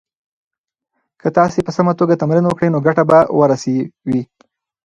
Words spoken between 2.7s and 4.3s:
نو ګټه به ورسوي.